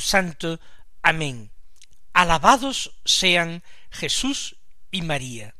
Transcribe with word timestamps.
Santo. 0.00 0.60
Amén. 1.02 1.50
Alabados 2.12 2.92
sean 3.04 3.62
Jesús 3.90 4.56
y 4.90 5.02
María. 5.02 5.54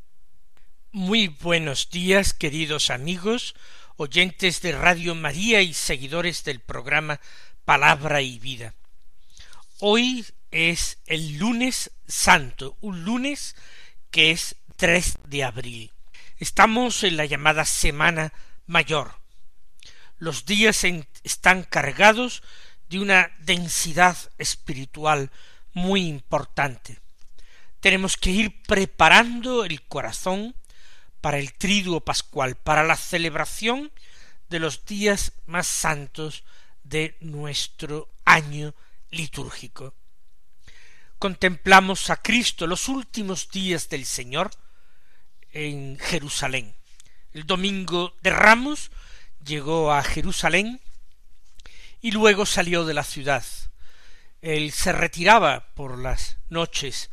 Muy 0.93 1.29
buenos 1.29 1.91
días, 1.91 2.33
queridos 2.33 2.91
amigos, 2.91 3.55
oyentes 3.97 4.61
de 4.61 4.73
Radio 4.73 5.15
María 5.15 5.61
y 5.61 5.75
seguidores 5.75 6.45
del 6.45 6.61
programa 6.61 7.21
Palabra 7.65 8.23
y 8.23 8.39
Vida. 8.39 8.75
Hoy 9.81 10.25
es 10.51 10.99
el 11.07 11.39
lunes 11.39 11.91
santo, 12.07 12.77
un 12.81 13.05
lunes 13.05 13.57
que 14.11 14.31
es 14.31 14.57
3 14.77 15.19
de 15.27 15.45
abril. 15.45 15.93
Estamos 16.39 17.03
en 17.03 17.17
la 17.17 17.25
llamada 17.25 17.65
Semana 17.65 18.33
Mayor. 18.67 19.17
Los 20.19 20.47
días 20.47 20.85
están 21.25 21.65
cargados 21.65 22.43
de 22.89 22.99
una 22.99 23.31
densidad 23.41 24.17
espiritual 24.39 25.31
muy 25.73 26.07
importante. 26.07 27.01
Tenemos 27.81 28.17
que 28.17 28.31
ir 28.31 28.63
preparando 28.63 29.65
el 29.65 29.83
corazón 29.83 30.55
para 31.21 31.39
el 31.39 31.55
triduo 31.55 32.01
pascual, 32.01 32.57
para 32.57 32.85
la 32.85 32.97
celebración 32.97 33.93
de 34.49 34.59
los 34.59 34.85
días 34.85 35.33
más 35.47 35.67
santos 35.67 36.45
de 36.83 37.17
nuestro 37.21 38.09
año 38.25 38.75
litúrgico. 39.11 39.95
Contemplamos 41.19 42.11
a 42.11 42.17
Cristo 42.17 42.67
los 42.67 42.89
últimos 42.89 43.49
días 43.51 43.89
del 43.89 44.05
Señor 44.05 44.51
en 45.53 45.99
Jerusalén. 45.99 46.75
El 47.33 47.47
domingo 47.47 48.15
de 48.21 48.31
Ramos 48.31 48.91
llegó 49.45 49.93
a 49.93 50.03
Jerusalén 50.03 50.81
y 52.05 52.11
luego 52.11 52.45
salió 52.45 52.85
de 52.85 52.93
la 52.93 53.03
ciudad. 53.03 53.43
Él 54.43 54.73
se 54.73 54.93
retiraba 54.93 55.73
por 55.73 55.99
las 55.99 56.37
noches 56.51 57.09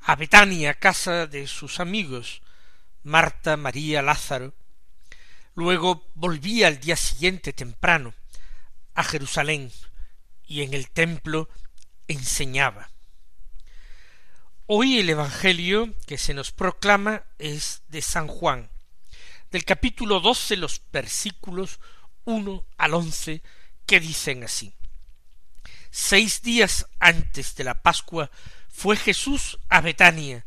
a 0.00 0.16
Betania, 0.16 0.74
casa 0.74 1.28
de 1.28 1.46
sus 1.46 1.78
amigos, 1.78 2.42
Marta, 3.04 3.56
María, 3.56 4.02
Lázaro. 4.02 4.52
Luego 5.54 6.10
volvía 6.16 6.66
al 6.66 6.80
día 6.80 6.96
siguiente 6.96 7.52
temprano 7.52 8.14
a 8.94 9.04
Jerusalén 9.04 9.70
y 10.44 10.62
en 10.62 10.74
el 10.74 10.90
templo 10.90 11.48
enseñaba. 12.08 12.90
Hoy 14.66 14.98
el 14.98 15.08
Evangelio 15.08 15.94
que 16.04 16.18
se 16.18 16.34
nos 16.34 16.50
proclama 16.50 17.22
es 17.38 17.82
de 17.86 18.02
San 18.02 18.26
Juan, 18.26 18.70
del 19.52 19.64
capítulo 19.64 20.18
doce 20.18 20.56
los 20.56 20.82
versículos 20.90 21.78
uno 22.24 22.66
al 22.76 22.94
once 22.94 23.40
que 23.86 24.00
dicen 24.00 24.44
así. 24.44 24.72
Seis 25.90 26.42
días 26.42 26.86
antes 27.00 27.54
de 27.54 27.64
la 27.64 27.82
Pascua 27.82 28.30
fue 28.68 28.96
Jesús 28.96 29.58
a 29.68 29.80
Betania, 29.80 30.44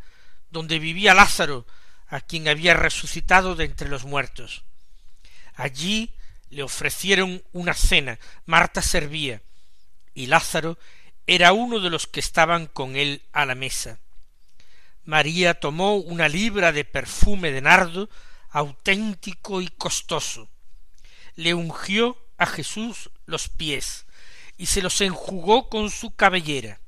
donde 0.50 0.80
vivía 0.80 1.14
Lázaro, 1.14 1.68
a 2.08 2.22
quien 2.22 2.48
había 2.48 2.74
resucitado 2.74 3.56
de 3.56 3.66
entre 3.66 3.90
los 3.90 4.06
muertos. 4.06 4.64
Allí 5.56 6.14
le 6.50 6.64
ofrecieron 6.64 7.44
una 7.52 7.74
cena, 7.74 8.20
Marta 8.46 8.82
servía, 8.82 9.42
y 10.14 10.28
Lázaro 10.28 10.78
era 11.28 11.54
uno 11.54 11.80
de 11.80 11.90
los 11.90 12.08
que 12.08 12.20
estaban 12.20 12.68
con 12.68 12.96
él 12.96 13.24
a 13.32 13.46
la 13.46 13.56
mesa. 13.56 14.00
María 15.04 15.60
tomó 15.60 15.96
una 15.96 16.28
libra 16.28 16.72
de 16.72 16.86
perfume 16.86 17.52
de 17.52 17.62
nardo 17.62 18.10
auténtico 18.50 19.62
y 19.62 19.68
costoso, 19.68 20.50
le 21.36 21.54
ungió 21.54 22.18
a 22.38 22.46
Jesús 22.46 23.12
los 23.26 23.50
pies 23.50 24.06
y 24.58 24.68
se 24.68 24.82
los 24.82 25.02
enjugó 25.02 25.70
con 25.70 25.90
su 25.90 26.16
cabellera, 26.16 26.80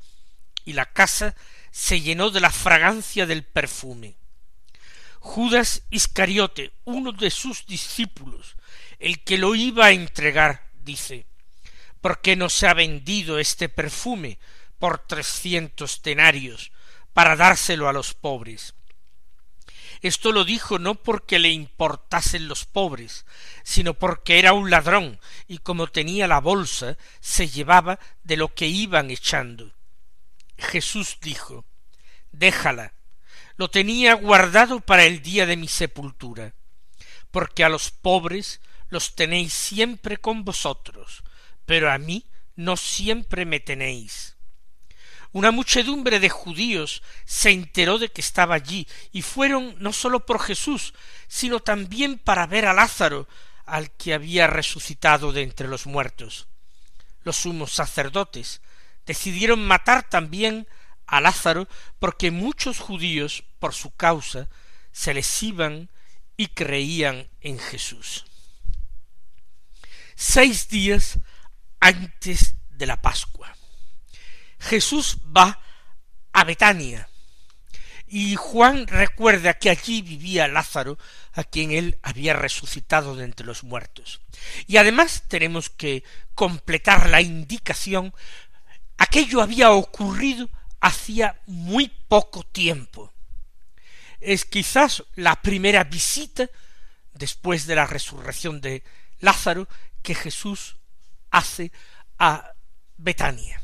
y 0.65 0.73
la 0.73 0.85
casa 0.85 1.35
se 1.71 2.01
llenó 2.01 2.29
de 2.29 2.39
la 2.39 2.51
fragancia 2.51 3.25
del 3.25 3.43
perfume. 3.43 4.15
Judas 5.19 5.83
Iscariote, 5.89 6.71
uno 6.85 7.11
de 7.11 7.29
sus 7.29 7.65
discípulos, 7.65 8.55
el 8.99 9.23
que 9.23 9.37
lo 9.37 9.55
iba 9.55 9.87
a 9.87 9.91
entregar, 9.91 10.63
dice, 10.83 11.25
¿por 12.01 12.21
qué 12.21 12.35
no 12.35 12.49
se 12.49 12.67
ha 12.67 12.73
vendido 12.73 13.39
este 13.39 13.69
perfume 13.69 14.39
por 14.79 14.99
trescientos 14.99 16.01
denarios 16.01 16.71
para 17.13 17.35
dárselo 17.35 17.89
a 17.89 17.93
los 17.93 18.13
pobres? 18.13 18.73
Esto 20.01 20.31
lo 20.31 20.45
dijo 20.45 20.79
no 20.79 20.95
porque 20.95 21.39
le 21.39 21.49
importasen 21.49 22.47
los 22.47 22.65
pobres, 22.65 23.25
sino 23.63 23.93
porque 23.95 24.39
era 24.39 24.53
un 24.53 24.69
ladrón 24.69 25.19
y 25.47 25.59
como 25.59 25.87
tenía 25.87 26.27
la 26.27 26.39
bolsa 26.39 26.97
se 27.19 27.49
llevaba 27.49 27.99
de 28.23 28.37
lo 28.37 28.53
que 28.53 28.67
iban 28.67 29.09
echando. 29.09 29.73
Jesús 30.57 31.17
dijo 31.21 31.65
Déjala, 32.31 32.93
lo 33.55 33.69
tenía 33.69 34.13
guardado 34.13 34.79
para 34.79 35.05
el 35.05 35.21
día 35.21 35.45
de 35.45 35.57
mi 35.57 35.67
sepultura, 35.67 36.53
porque 37.31 37.63
a 37.63 37.69
los 37.69 37.89
pobres 37.89 38.61
los 38.89 39.15
tenéis 39.15 39.53
siempre 39.53 40.17
con 40.17 40.45
vosotros, 40.45 41.23
pero 41.65 41.91
a 41.91 41.97
mí 41.97 42.25
no 42.55 42.77
siempre 42.77 43.45
me 43.45 43.59
tenéis. 43.59 44.36
Una 45.37 45.51
muchedumbre 45.51 46.19
de 46.19 46.29
judíos 46.29 47.03
se 47.23 47.51
enteró 47.51 47.99
de 47.99 48.09
que 48.09 48.21
estaba 48.21 48.55
allí, 48.55 48.87
y 49.11 49.21
fueron 49.21 49.75
no 49.77 49.93
sólo 49.93 50.25
por 50.25 50.39
Jesús, 50.39 50.95
sino 51.27 51.59
también 51.59 52.17
para 52.17 52.47
ver 52.47 52.65
a 52.65 52.73
Lázaro, 52.73 53.27
al 53.67 53.91
que 53.91 54.15
había 54.15 54.47
resucitado 54.47 55.31
de 55.33 55.43
entre 55.43 55.67
los 55.67 55.85
muertos. 55.85 56.47
Los 57.23 57.37
sumos 57.37 57.71
sacerdotes 57.71 58.61
decidieron 59.05 59.63
matar 59.63 60.09
también 60.09 60.67
a 61.05 61.21
Lázaro 61.21 61.67
porque 61.99 62.31
muchos 62.31 62.79
judíos, 62.79 63.43
por 63.59 63.75
su 63.75 63.91
causa, 63.91 64.49
se 64.91 65.13
les 65.13 65.43
iban 65.43 65.91
y 66.35 66.47
creían 66.47 67.29
en 67.41 67.59
Jesús. 67.59 68.25
Seis 70.15 70.67
días 70.67 71.19
antes 71.79 72.55
de 72.71 72.87
la 72.87 72.99
Pascua. 72.99 73.56
Jesús 74.59 75.17
va 75.35 75.59
a 76.33 76.43
Betania. 76.43 77.07
Y 78.09 78.35
Juan 78.35 78.87
recuerda 78.87 79.55
que 79.55 79.69
allí 79.69 80.01
vivía 80.01 80.47
Lázaro, 80.47 80.97
a 81.33 81.43
quien 81.43 81.71
él 81.71 81.99
había 82.01 82.33
resucitado 82.33 83.15
de 83.15 83.25
entre 83.25 83.45
los 83.45 83.63
muertos. 83.63 84.21
Y 84.65 84.77
además 84.77 85.23
tenemos 85.27 85.69
que 85.69 86.03
completar 86.33 87.09
la 87.09 87.21
indicación, 87.21 88.13
aquello 88.97 89.41
había 89.41 89.71
ocurrido 89.71 90.49
hacía 90.79 91.41
muy 91.47 91.89
poco 92.07 92.43
tiempo. 92.43 93.13
Es 94.19 94.45
quizás 94.45 95.03
la 95.15 95.41
primera 95.41 95.83
visita 95.83 96.49
después 97.13 97.67
de 97.67 97.75
la 97.75 97.85
resurrección 97.85 98.61
de 98.61 98.83
Lázaro 99.19 99.67
que 100.01 100.15
Jesús 100.15 100.77
hace 101.29 101.71
a 102.17 102.53
Betania. 102.97 103.61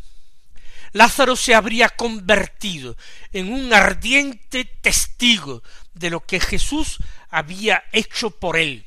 Lázaro 0.93 1.35
se 1.35 1.55
habría 1.55 1.89
convertido 1.89 2.95
en 3.31 3.51
un 3.51 3.73
ardiente 3.73 4.63
testigo 4.63 5.63
de 5.93 6.11
lo 6.11 6.25
que 6.25 6.39
Jesús 6.39 6.99
había 7.29 7.83
hecho 7.91 8.31
por 8.31 8.57
él. 8.57 8.85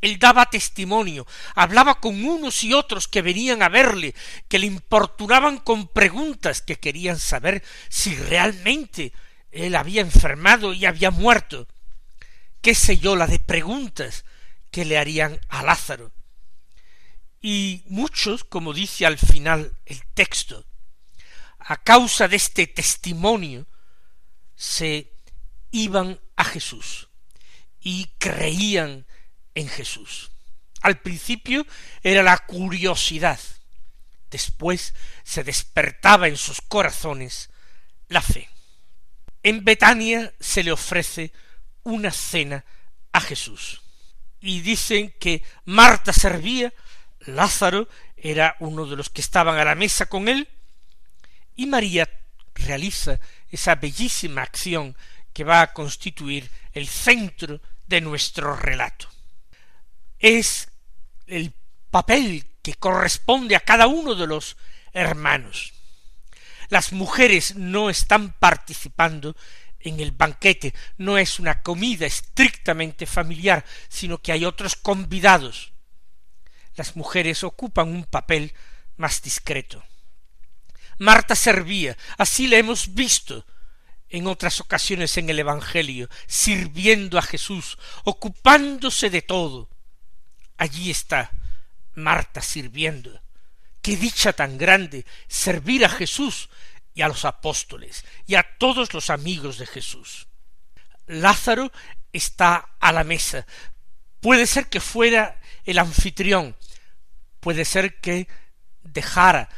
Él 0.00 0.18
daba 0.18 0.46
testimonio, 0.46 1.26
hablaba 1.54 2.00
con 2.00 2.24
unos 2.24 2.64
y 2.64 2.74
otros 2.74 3.06
que 3.06 3.22
venían 3.22 3.62
a 3.62 3.68
verle, 3.68 4.14
que 4.48 4.58
le 4.58 4.66
importunaban 4.66 5.58
con 5.58 5.86
preguntas 5.86 6.60
que 6.60 6.80
querían 6.80 7.18
saber 7.18 7.62
si 7.88 8.16
realmente 8.16 9.12
él 9.52 9.76
había 9.76 10.00
enfermado 10.00 10.72
y 10.72 10.86
había 10.86 11.10
muerto. 11.10 11.68
Qué 12.62 12.74
sé 12.74 12.98
yo 12.98 13.16
la 13.16 13.26
de 13.26 13.38
preguntas 13.38 14.24
que 14.70 14.84
le 14.84 14.98
harían 14.98 15.38
a 15.48 15.62
Lázaro. 15.62 16.10
Y 17.40 17.84
muchos, 17.86 18.44
como 18.44 18.72
dice 18.72 19.04
al 19.04 19.18
final 19.18 19.76
el 19.84 20.02
texto, 20.14 20.64
a 21.64 21.76
causa 21.76 22.28
de 22.28 22.36
este 22.36 22.66
testimonio, 22.66 23.66
se 24.56 25.12
iban 25.70 26.20
a 26.36 26.44
Jesús 26.44 27.08
y 27.80 28.10
creían 28.18 29.06
en 29.54 29.68
Jesús. 29.68 30.30
Al 30.80 31.00
principio 31.00 31.66
era 32.02 32.22
la 32.22 32.38
curiosidad, 32.38 33.40
después 34.30 34.94
se 35.24 35.44
despertaba 35.44 36.28
en 36.28 36.36
sus 36.36 36.60
corazones 36.60 37.50
la 38.08 38.22
fe. 38.22 38.48
En 39.42 39.64
Betania 39.64 40.32
se 40.40 40.62
le 40.62 40.72
ofrece 40.72 41.32
una 41.82 42.10
cena 42.10 42.64
a 43.12 43.20
Jesús. 43.20 43.82
Y 44.40 44.60
dicen 44.60 45.14
que 45.18 45.42
Marta 45.64 46.12
servía, 46.12 46.72
Lázaro 47.20 47.88
era 48.16 48.56
uno 48.60 48.86
de 48.86 48.96
los 48.96 49.10
que 49.10 49.20
estaban 49.20 49.58
a 49.58 49.64
la 49.64 49.74
mesa 49.74 50.06
con 50.06 50.28
él, 50.28 50.48
y 51.56 51.66
María 51.66 52.08
realiza 52.54 53.18
esa 53.50 53.74
bellísima 53.74 54.42
acción 54.42 54.96
que 55.32 55.44
va 55.44 55.62
a 55.62 55.72
constituir 55.72 56.50
el 56.72 56.86
centro 56.88 57.60
de 57.86 58.00
nuestro 58.00 58.56
relato. 58.56 59.08
Es 60.18 60.68
el 61.26 61.52
papel 61.90 62.44
que 62.62 62.74
corresponde 62.74 63.56
a 63.56 63.60
cada 63.60 63.86
uno 63.86 64.14
de 64.14 64.26
los 64.26 64.56
hermanos. 64.92 65.72
Las 66.68 66.92
mujeres 66.92 67.56
no 67.56 67.90
están 67.90 68.32
participando 68.32 69.36
en 69.80 70.00
el 70.00 70.12
banquete, 70.12 70.74
no 70.96 71.18
es 71.18 71.38
una 71.38 71.60
comida 71.62 72.06
estrictamente 72.06 73.04
familiar, 73.04 73.64
sino 73.88 74.18
que 74.18 74.32
hay 74.32 74.44
otros 74.44 74.76
convidados. 74.76 75.72
Las 76.76 76.96
mujeres 76.96 77.44
ocupan 77.44 77.88
un 77.88 78.04
papel 78.04 78.54
más 78.96 79.20
discreto. 79.22 79.84
Marta 80.98 81.34
servía, 81.34 81.96
así 82.18 82.46
le 82.46 82.58
hemos 82.58 82.94
visto 82.94 83.46
en 84.08 84.26
otras 84.26 84.60
ocasiones 84.60 85.16
en 85.16 85.30
el 85.30 85.38
Evangelio, 85.38 86.08
sirviendo 86.26 87.18
a 87.18 87.22
Jesús, 87.22 87.78
ocupándose 88.04 89.08
de 89.08 89.22
todo. 89.22 89.70
Allí 90.58 90.90
está 90.90 91.32
Marta 91.94 92.42
sirviendo. 92.42 93.22
Qué 93.80 93.96
dicha 93.96 94.32
tan 94.32 94.58
grande 94.58 95.06
servir 95.28 95.84
a 95.84 95.88
Jesús 95.88 96.50
y 96.94 97.02
a 97.02 97.08
los 97.08 97.24
apóstoles 97.24 98.04
y 98.26 98.34
a 98.34 98.42
todos 98.58 98.92
los 98.92 99.10
amigos 99.10 99.58
de 99.58 99.66
Jesús. 99.66 100.28
Lázaro 101.06 101.72
está 102.12 102.68
a 102.80 102.92
la 102.92 103.04
mesa. 103.04 103.46
Puede 104.20 104.46
ser 104.46 104.68
que 104.68 104.80
fuera 104.80 105.40
el 105.64 105.78
anfitrión, 105.78 106.56
puede 107.40 107.64
ser 107.64 107.98
que 108.00 108.28
dejara 108.82 109.48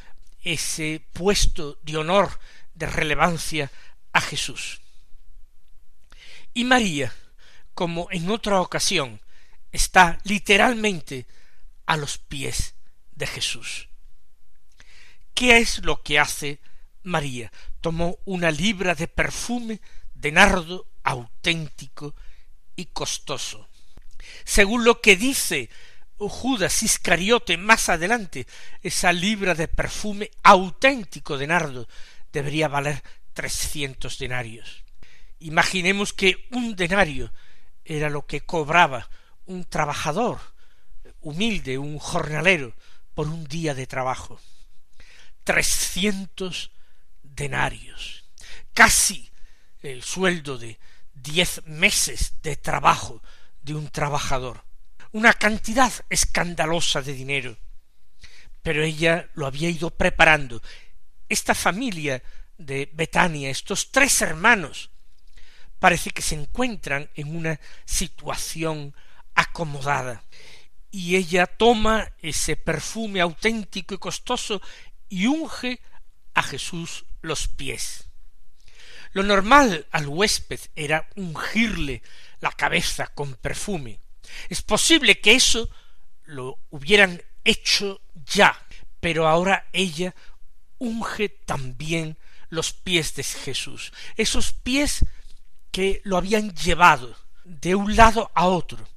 ese 0.45 1.05
puesto 1.13 1.79
de 1.83 1.97
honor, 1.97 2.39
de 2.75 2.87
relevancia 2.87 3.71
a 4.13 4.21
Jesús. 4.21 4.81
Y 6.53 6.65
María, 6.65 7.13
como 7.75 8.09
en 8.11 8.31
otra 8.31 8.61
ocasión, 8.61 9.21
está 9.73 10.21
literalmente 10.23 11.27
a 11.87 11.97
los 11.97 12.19
pies 12.19 12.75
de 13.13 13.27
Jesús. 13.27 13.89
¿Qué 15.35 15.59
es 15.59 15.85
lo 15.85 16.03
que 16.03 16.21
hace 16.21 16.61
María? 17.03 17.51
Tomó 17.81 18.19
una 18.25 18.53
libra 18.53 18.95
de 18.95 19.09
perfume 19.09 19.81
de 20.15 20.31
nardo 20.31 20.87
auténtico 21.03 22.15
y 22.77 22.87
costoso. 22.87 23.69
Según 24.45 24.85
lo 24.85 25.01
que 25.01 25.17
dice 25.17 25.71
Judas 26.29 26.83
Iscariote 26.83 27.57
más 27.57 27.89
adelante, 27.89 28.47
esa 28.83 29.13
libra 29.13 29.55
de 29.55 29.69
perfume 29.69 30.31
auténtico 30.43 31.39
de 31.39 31.47
nardo 31.47 31.89
debería 32.33 32.69
valer 32.69 33.03
trescientos 33.33 34.19
denarios. 34.19 34.85
Imaginemos 35.39 36.13
que 36.13 36.47
un 36.51 36.77
denario 36.77 37.33
era 37.85 38.09
lo 38.09 38.27
que 38.27 38.41
cobraba 38.41 39.09
un 39.47 39.65
trabajador 39.65 40.41
humilde, 41.21 41.79
un 41.79 41.99
jornalero, 41.99 42.75
por 43.15 43.29
un 43.29 43.45
día 43.47 43.75
de 43.75 43.87
trabajo. 43.87 44.41
Trescientos 45.45 46.71
denarios, 47.23 48.25
casi 48.73 49.31
el 49.83 50.03
sueldo 50.03 50.59
de 50.59 50.79
diez 51.13 51.63
meses 51.67 52.35
de 52.43 52.57
trabajo 52.57 53.23
de 53.63 53.75
un 53.75 53.89
trabajador 53.89 54.65
una 55.15 55.33
cantidad 55.33 55.93
escandalosa 56.11 57.01
de 57.01 57.13
dinero. 57.13 57.57
Pero 58.63 58.83
ella 58.83 59.31
lo 59.35 59.47
había 59.47 59.71
ido 59.71 59.91
preparando. 59.91 60.61
Esta 61.29 61.55
familia 61.55 62.21
de 62.59 62.91
Betania, 62.93 63.49
estos 63.49 63.93
tres 63.93 64.21
hermanos, 64.23 64.91
parece 65.79 66.11
que 66.11 66.21
se 66.21 66.35
encuentran 66.35 67.09
en 67.15 67.37
una 67.37 67.61
situación 67.85 68.93
acomodada. 69.37 70.25
Y 70.91 71.15
ella 71.15 71.47
toma 71.47 72.11
ese 72.19 72.57
perfume 72.57 73.21
auténtico 73.21 73.95
y 73.95 73.99
costoso 73.99 74.61
y 75.09 75.27
unge 75.27 75.81
a 76.35 76.43
Jesús 76.43 77.05
los 77.23 77.47
pies. 77.47 78.09
Lo 79.13 79.23
normal 79.23 79.87
al 79.93 80.09
huésped 80.09 80.59
era 80.75 81.09
ungirle 81.15 82.03
la 82.41 82.51
cabeza 82.51 83.07
con 83.07 83.35
perfume. 83.35 84.01
Es 84.49 84.63
posible 84.63 85.21
que 85.21 85.35
eso 85.35 85.69
lo 86.25 86.59
hubieran 86.71 87.23
hecho 87.45 88.01
ya, 88.27 88.59
pero 89.01 89.29
ahora 89.29 89.69
ella 89.73 90.15
unge 90.79 91.29
también 91.29 92.19
los 92.49 92.73
pies 92.73 93.15
de 93.15 93.23
Jesús, 93.23 93.93
esos 94.17 94.53
pies 94.53 95.05
que 95.71 96.01
lo 96.05 96.17
habían 96.17 96.55
llevado 96.55 97.17
de 97.45 97.75
un 97.75 97.97
lado 97.97 98.31
a 98.35 98.47
otro, 98.47 98.89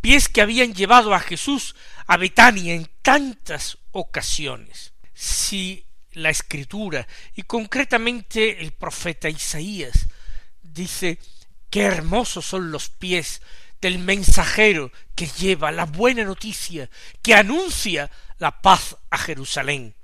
pies 0.00 0.28
que 0.28 0.40
habían 0.40 0.74
llevado 0.74 1.14
a 1.14 1.20
Jesús 1.20 1.76
a 2.06 2.16
Betania 2.16 2.74
en 2.74 2.90
tantas 3.02 3.78
ocasiones. 3.92 4.92
Si 5.14 5.84
la 6.12 6.30
escritura 6.30 7.06
y 7.34 7.42
concretamente 7.42 8.60
el 8.62 8.72
profeta 8.72 9.28
Isaías 9.28 10.08
dice 10.62 11.18
qué 11.68 11.82
hermosos 11.82 12.46
son 12.46 12.70
los 12.70 12.88
pies 12.88 13.42
del 13.80 13.98
mensajero 13.98 14.92
que 15.14 15.26
lleva 15.26 15.72
la 15.72 15.86
buena 15.86 16.24
noticia, 16.24 16.90
que 17.22 17.34
anuncia 17.34 18.10
la 18.38 18.60
paz 18.60 18.96
a 19.10 19.18
Jerusalén. 19.18 19.94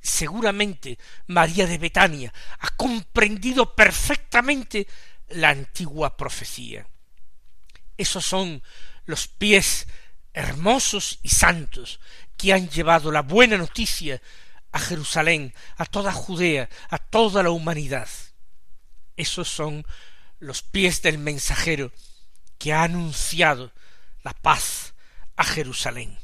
Seguramente 0.00 0.98
María 1.28 1.66
de 1.66 1.78
Betania 1.78 2.32
ha 2.58 2.70
comprendido 2.70 3.74
perfectamente 3.74 4.86
la 5.28 5.50
antigua 5.50 6.16
profecía. 6.16 6.86
Esos 7.96 8.26
son 8.26 8.62
los 9.04 9.28
pies 9.28 9.86
hermosos 10.34 11.18
y 11.22 11.28
santos 11.28 12.00
que 12.36 12.52
han 12.52 12.68
llevado 12.68 13.12
la 13.12 13.22
buena 13.22 13.56
noticia 13.56 14.20
a 14.72 14.78
Jerusalén, 14.78 15.54
a 15.76 15.84
toda 15.84 16.12
Judea, 16.12 16.68
a 16.88 16.98
toda 16.98 17.42
la 17.42 17.50
humanidad. 17.50 18.08
Esos 19.16 19.48
son 19.48 19.86
los 20.40 20.62
pies 20.62 21.02
del 21.02 21.18
mensajero 21.18 21.92
que 22.62 22.72
ha 22.72 22.84
anunciado 22.84 23.72
la 24.22 24.32
paz 24.34 24.94
a 25.34 25.42
Jerusalén. 25.42 26.16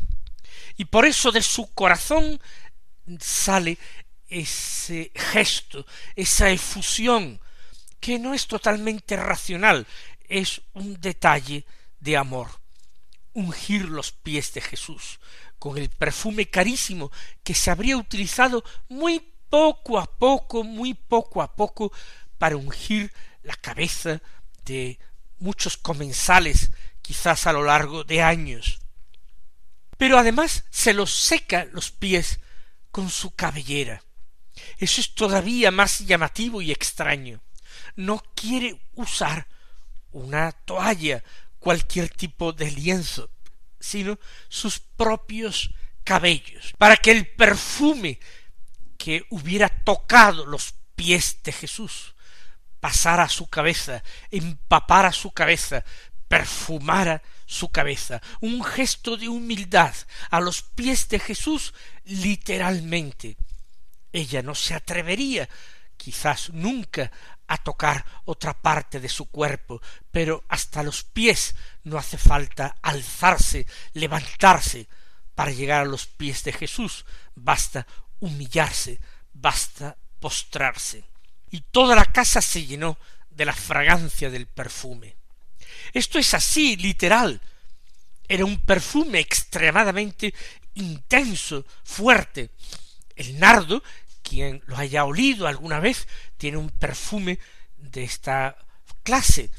Y 0.77 0.85
por 0.85 1.05
eso 1.05 1.33
de 1.33 1.43
su 1.43 1.75
corazón 1.75 2.41
sale 3.19 3.77
ese 4.29 5.11
gesto, 5.17 5.85
esa 6.15 6.49
efusión, 6.49 7.41
que 7.99 8.21
no 8.21 8.35
es 8.35 8.47
totalmente 8.47 9.17
racional, 9.17 9.85
es 10.29 10.61
un 10.75 11.01
detalle 11.01 11.67
de 11.99 12.17
amor. 12.17 12.49
Ungir 13.33 13.87
los 13.87 14.13
pies 14.13 14.55
de 14.55 14.61
Jesús 14.61 15.19
con 15.59 15.77
el 15.77 15.89
perfume 15.89 16.49
carísimo 16.49 17.11
que 17.43 17.55
se 17.55 17.73
habría 17.73 17.97
utilizado 17.97 18.63
muy 18.89 19.19
poco 19.51 19.99
a 19.99 20.07
poco, 20.07 20.63
muy 20.63 20.95
poco 20.95 21.43
a 21.43 21.57
poco, 21.57 21.91
para 22.39 22.57
ungir 22.57 23.13
la 23.43 23.57
cabeza 23.57 24.23
de 24.65 25.01
muchos 25.39 25.77
comensales 25.77 26.71
quizás 27.03 27.47
a 27.47 27.53
lo 27.53 27.65
largo 27.65 28.05
de 28.05 28.23
años. 28.23 28.81
Pero 29.97 30.19
además 30.19 30.65
se 30.71 30.95
los 30.95 31.13
seca 31.13 31.67
los 31.73 31.91
pies 31.91 32.41
con 32.91 33.11
su 33.11 33.35
cabellera. 33.35 34.03
Eso 34.79 35.01
es 35.01 35.15
todavía 35.15 35.71
más 35.71 36.01
llamativo 36.01 36.63
y 36.63 36.71
extraño. 36.71 37.43
No 37.97 38.23
quiere 38.35 38.81
usar 38.95 39.47
una 40.13 40.53
toalla, 40.53 41.23
cualquier 41.59 42.09
tipo 42.09 42.53
de 42.53 42.71
lienzo, 42.71 43.31
sino 43.81 44.19
sus 44.49 44.79
propios 44.79 45.75
cabellos, 46.05 46.75
para 46.79 46.97
que 46.97 47.11
el 47.11 47.27
perfume 47.27 48.19
que 48.97 49.27
hubiera 49.31 49.69
tocado 49.69 50.47
los 50.47 50.75
pies 50.95 51.39
de 51.43 51.53
Jesús 51.53 52.15
pasar 52.81 53.21
a 53.21 53.29
su 53.29 53.49
cabeza, 53.49 54.03
empapar 54.31 55.07
a 55.07 55.13
su 55.13 55.33
cabeza, 55.33 55.85
perfumara 56.29 57.23
su 57.47 57.71
cabeza, 57.71 58.21
un 58.41 58.63
gesto 58.63 59.17
de 59.17 59.29
humildad 59.29 59.95
a 60.31 60.41
los 60.41 60.63
pies 60.63 61.09
de 61.09 61.19
Jesús 61.19 61.75
literalmente. 62.05 63.37
Ella 64.13 64.43
no 64.43 64.55
se 64.55 64.75
atrevería 64.75 65.49
quizás 65.97 66.51
nunca 66.51 67.11
a 67.49 67.57
tocar 67.59 68.05
otra 68.27 68.55
parte 68.55 69.01
de 69.01 69.09
su 69.09 69.27
cuerpo, 69.31 69.81
pero 70.11 70.45
hasta 70.49 70.83
los 70.83 71.03
pies 71.03 71.57
no 71.85 71.99
hace 71.99 72.19
falta 72.19 72.77
alzarse, 72.83 73.67
levantarse 73.95 74.87
para 75.35 75.51
llegar 75.51 75.83
a 75.83 75.87
los 75.87 76.07
pies 76.07 76.45
de 76.45 76.53
Jesús, 76.53 77.07
basta 77.35 77.87
humillarse, 78.21 79.01
basta 79.33 79.97
postrarse. 80.21 81.05
Y 81.51 81.61
toda 81.71 81.97
la 81.97 82.05
casa 82.05 82.41
se 82.41 82.65
llenó 82.65 82.99
de 83.31 83.45
la 83.45 83.53
fragancia 83.53 84.31
del 84.31 84.47
perfume. 84.47 85.17
Esto 85.93 86.19
es 86.19 86.35
así, 86.35 86.77
literal. 86.77 87.41
Era 88.29 88.45
un 88.45 88.61
perfume 88.61 89.21
extremadamente 89.21 90.35
intenso, 90.75 91.65
fuerte. 91.85 92.51
El 93.17 93.39
nardo, 93.39 93.83
quien 94.23 94.63
lo 94.67 94.77
haya 94.77 95.05
olido 95.05 95.47
alguna 95.47 95.81
vez, 95.81 96.07
tiene 96.37 96.59
un 96.59 96.71
perfume 96.71 97.39
de 97.77 98.05
esta 98.05 98.57
clase, 99.03 99.51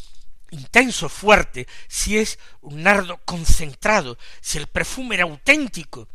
intenso, 0.52 1.10
fuerte, 1.10 1.68
si 1.88 2.18
es 2.18 2.40
un 2.62 2.84
nardo 2.84 3.18
concentrado, 3.26 4.18
si 4.42 4.58
el 4.58 4.68
perfume 4.68 5.16
era 5.16 5.24
auténtico, 5.24 6.08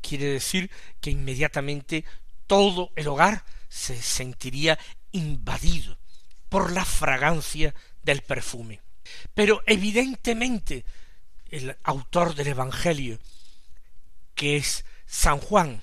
quiere 0.00 0.26
decir 0.26 0.70
que 1.00 1.10
inmediatamente 1.10 2.04
todo 2.46 2.92
el 2.96 3.08
hogar 3.08 3.44
se 3.76 4.00
sentiría 4.00 4.78
invadido 5.12 5.98
por 6.48 6.72
la 6.72 6.84
fragancia 6.84 7.74
del 8.02 8.22
perfume. 8.22 8.80
Pero 9.34 9.62
evidentemente 9.66 10.84
el 11.50 11.76
autor 11.84 12.34
del 12.34 12.48
Evangelio, 12.48 13.18
que 14.34 14.56
es 14.56 14.84
San 15.06 15.38
Juan, 15.38 15.82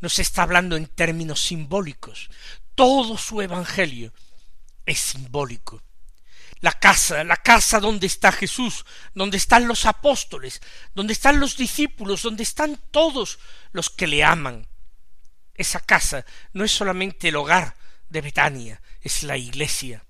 nos 0.00 0.18
está 0.18 0.42
hablando 0.42 0.76
en 0.76 0.86
términos 0.86 1.40
simbólicos. 1.40 2.30
Todo 2.74 3.16
su 3.16 3.40
Evangelio 3.40 4.12
es 4.84 4.98
simbólico. 4.98 5.82
La 6.60 6.72
casa, 6.72 7.22
la 7.24 7.36
casa 7.36 7.78
donde 7.80 8.06
está 8.06 8.32
Jesús, 8.32 8.84
donde 9.14 9.36
están 9.36 9.68
los 9.68 9.86
apóstoles, 9.86 10.60
donde 10.94 11.12
están 11.12 11.38
los 11.38 11.56
discípulos, 11.56 12.22
donde 12.22 12.42
están 12.42 12.78
todos 12.90 13.38
los 13.72 13.88
que 13.88 14.06
le 14.06 14.24
aman. 14.24 14.66
Esa 15.60 15.80
casa 15.80 16.24
no 16.54 16.64
es 16.64 16.72
solamente 16.72 17.28
el 17.28 17.36
hogar 17.36 17.76
de 18.08 18.22
Betania, 18.22 18.80
es 19.02 19.22
la 19.24 19.36
iglesia, 19.36 20.06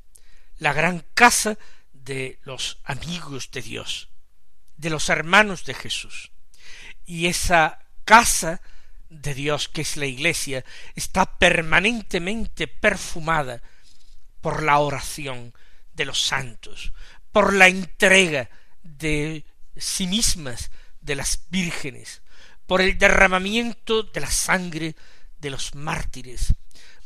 la 0.59 0.73
gran 0.73 1.05
casa 1.13 1.59
de 1.93 2.39
los 2.45 2.79
amigos 2.85 3.51
de 3.51 3.61
Dios, 3.61 4.11
de 4.77 4.91
los 4.91 5.09
hermanos 5.09 5.65
de 5.65 5.75
Jesús. 5.75 6.31
Y 7.05 7.27
esa 7.27 7.81
casa 8.05 8.63
de 9.09 9.35
Dios, 9.35 9.69
que 9.69 9.81
es 9.81 9.97
la 9.97 10.07
iglesia, 10.07 10.65
está 10.95 11.37
permanentemente 11.41 12.69
perfumada 12.69 13.61
por 14.41 14.63
la 14.63 14.79
oración 14.79 15.53
de 15.95 16.05
los 16.05 16.23
santos, 16.23 16.93
por 17.33 17.55
la 17.55 17.67
entrega 17.67 18.51
de 18.85 19.45
sí 19.77 20.07
mismas 20.07 20.71
de 21.01 21.17
las 21.17 21.41
vírgenes, 21.51 22.23
por 22.69 22.81
el 22.81 22.99
derramamiento 22.99 24.05
de 24.05 24.21
la 24.21 24.31
sangre 24.31 24.95
de 25.41 25.51
los 25.51 25.75
mártires, 25.75 26.55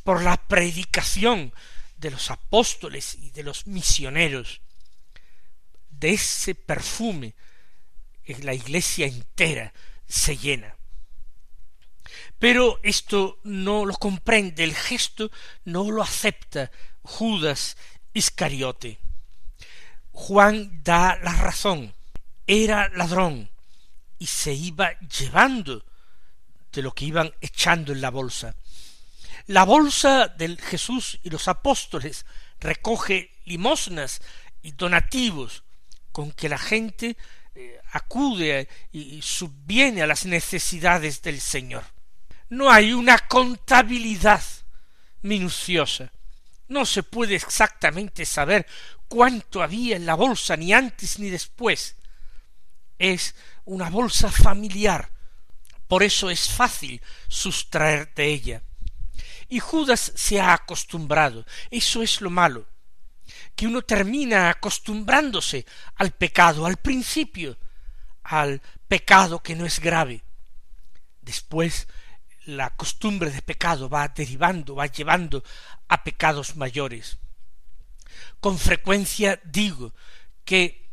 por 0.03 0.23
la 0.23 0.37
predicación 0.37 1.53
de 1.97 2.11
los 2.11 2.31
apóstoles 2.31 3.15
y 3.15 3.31
de 3.31 3.43
los 3.43 3.67
misioneros, 3.67 4.61
de 5.91 6.11
ese 6.11 6.55
perfume 6.55 7.35
la 8.41 8.55
iglesia 8.55 9.07
entera 9.07 9.73
se 10.07 10.37
llena. 10.37 10.77
Pero 12.39 12.81
esto 12.83 13.39
no 13.45 13.85
lo 13.85 13.95
comprende, 13.95 14.65
el 14.65 14.75
gesto 14.75 15.31
no 15.65 15.91
lo 15.91 16.03
acepta 16.03 16.71
Judas 17.03 17.77
Iscariote. 18.13 18.99
Juan 20.13 20.83
da 20.83 21.19
la 21.23 21.33
razón. 21.33 21.95
Era 22.47 22.89
ladrón 22.91 23.51
y 24.19 24.27
se 24.27 24.53
iba 24.53 24.99
llevando 25.01 25.85
de 26.75 26.83
lo 26.83 26.93
que 26.93 27.07
iban 27.07 27.33
echando 27.41 27.93
en 27.93 28.01
la 28.01 28.11
bolsa. 28.11 28.55
La 29.47 29.65
bolsa 29.65 30.29
del 30.29 30.61
Jesús 30.61 31.21
y 31.23 31.31
los 31.31 31.49
apóstoles 31.49 32.25
recoge 32.61 33.31
limosnas 33.45 34.21
y 34.63 34.73
donativos 34.73 35.65
con 36.13 36.33
que 36.33 36.49
la 36.49 36.59
gente 36.59 37.17
eh, 37.55 37.81
acude 37.93 38.69
y 38.91 39.21
subviene 39.23 40.03
a 40.03 40.07
las 40.07 40.25
necesidades 40.27 41.23
del 41.23 41.41
Señor. 41.41 41.85
No 42.49 42.71
hay 42.71 42.93
una 42.93 43.19
contabilidad 43.19 44.43
minuciosa. 45.23 46.13
No 46.69 46.87
se 46.87 47.03
puede 47.03 47.35
exactamente 47.35 48.25
saber 48.25 48.67
cuánto 49.09 49.63
había 49.63 49.97
en 49.97 50.07
la 50.07 50.15
bolsa 50.15 50.57
ni 50.57 50.73
antes 50.73 51.19
ni 51.19 51.31
después. 51.31 51.97
Es 52.99 53.35
una 53.65 53.91
bolsa 53.91 54.31
familiar. 54.31 55.14
Por 55.89 56.03
eso 56.03 56.31
es 56.31 56.49
fácil 56.49 57.01
sustraer 57.29 58.13
de 58.15 58.27
ella. 58.27 58.63
Y 59.49 59.61
Judas 59.61 60.13
se 60.15 60.41
ha 60.41 60.55
acostumbrado. 60.55 61.45
Eso 61.71 62.03
es 62.03 62.21
lo 62.21 62.31
malo. 62.31 62.67
Que 63.55 63.67
uno 63.67 63.83
termina 63.83 64.51
acostumbrándose 64.51 65.67
al 65.97 66.13
pecado 66.13 66.67
al 66.67 66.77
principio, 66.77 67.57
al 68.23 68.61
pecado 68.89 69.43
que 69.43 69.55
no 69.55 69.67
es 69.67 69.81
grave. 69.81 70.25
Después 71.21 71.87
la 72.47 72.71
costumbre 72.71 73.31
de 73.31 73.43
pecado 73.43 73.89
va 73.89 74.09
derivando, 74.09 74.75
va 74.75 74.87
llevando 74.87 75.45
a 75.89 76.03
pecados 76.03 76.57
mayores. 76.57 77.19
Con 78.41 78.59
frecuencia 78.59 79.41
digo 79.45 79.95
que 80.45 80.91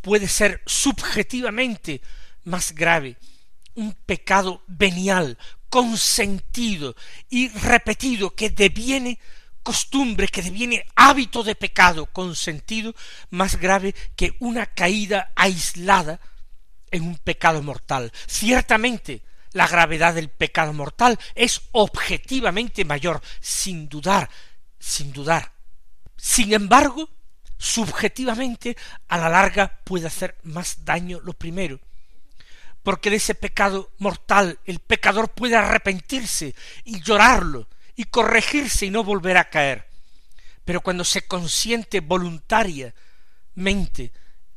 puede 0.00 0.28
ser 0.28 0.62
subjetivamente 0.66 2.00
más 2.44 2.72
grave 2.72 3.16
un 3.74 3.94
pecado 3.94 4.62
venial, 4.66 5.38
consentido 5.68 6.94
y 7.30 7.48
repetido 7.48 8.34
que 8.34 8.50
deviene 8.50 9.18
costumbre, 9.62 10.28
que 10.28 10.42
deviene 10.42 10.84
hábito 10.96 11.42
de 11.42 11.54
pecado 11.54 12.06
consentido, 12.06 12.94
más 13.30 13.58
grave 13.58 13.94
que 14.16 14.34
una 14.40 14.66
caída 14.66 15.32
aislada 15.34 16.20
en 16.90 17.04
un 17.04 17.16
pecado 17.16 17.62
mortal. 17.62 18.12
Ciertamente, 18.26 19.22
la 19.52 19.66
gravedad 19.66 20.14
del 20.14 20.28
pecado 20.28 20.72
mortal 20.72 21.18
es 21.34 21.62
objetivamente 21.72 22.84
mayor, 22.84 23.22
sin 23.40 23.88
dudar, 23.88 24.28
sin 24.78 25.12
dudar. 25.12 25.52
Sin 26.16 26.52
embargo, 26.52 27.08
subjetivamente, 27.58 28.76
a 29.08 29.18
la 29.18 29.28
larga 29.28 29.80
puede 29.84 30.06
hacer 30.06 30.36
más 30.42 30.84
daño 30.84 31.20
lo 31.20 31.32
primero, 31.32 31.80
porque 32.82 33.10
de 33.10 33.16
ese 33.16 33.34
pecado 33.34 33.90
mortal 33.98 34.58
el 34.64 34.78
pecador 34.80 35.30
puede 35.30 35.56
arrepentirse 35.56 36.54
y 36.84 37.00
llorarlo 37.00 37.68
y 37.96 38.04
corregirse 38.04 38.86
y 38.86 38.90
no 38.90 39.04
volver 39.04 39.36
a 39.36 39.50
caer. 39.50 39.86
Pero 40.64 40.80
cuando 40.80 41.04
se 41.04 41.26
consiente 41.26 42.00
voluntariamente, 42.00 44.12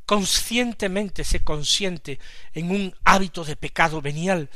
conscientemente 0.05 1.23
se 1.23 1.43
consiente 1.43 2.19
en 2.53 2.71
un 2.71 2.95
hábito 3.03 3.43
de 3.43 3.55
pecado 3.55 4.01
venial, 4.01 4.49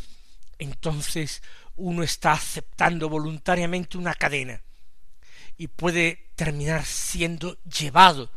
entonces 0.60 1.42
uno 1.76 2.04
está 2.04 2.34
aceptando 2.34 3.10
voluntariamente 3.10 3.98
una 3.98 4.14
cadena 4.14 4.62
y 5.58 5.68
puede 5.68 6.30
terminar 6.36 6.86
siendo 6.86 7.58
llevado 7.64 8.32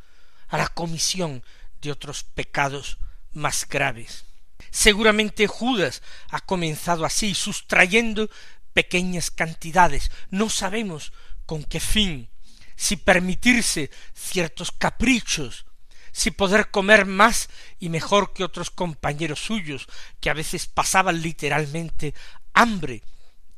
a 0.48 0.58
la 0.58 0.68
comisión 0.68 1.44
de 1.80 1.92
otros 1.92 2.24
pecados 2.24 2.98
más 3.32 3.68
graves. 3.68 4.24
Seguramente 4.72 5.46
Judas 5.46 6.02
ha 6.30 6.40
comenzado 6.40 7.04
así, 7.04 7.34
sustrayendo 7.34 8.30
pequeñas 8.72 9.30
cantidades. 9.30 10.10
No 10.30 10.48
sabemos 10.48 11.12
con 11.44 11.62
qué 11.62 11.78
fin, 11.78 12.30
si 12.74 12.96
permitirse 12.96 13.90
ciertos 14.14 14.72
caprichos, 14.72 15.66
si 16.10 16.30
poder 16.30 16.70
comer 16.70 17.04
más 17.04 17.50
y 17.78 17.90
mejor 17.90 18.32
que 18.32 18.44
otros 18.44 18.70
compañeros 18.70 19.40
suyos, 19.40 19.86
que 20.20 20.30
a 20.30 20.34
veces 20.34 20.66
pasaban 20.68 21.20
literalmente 21.20 22.14
hambre. 22.54 23.02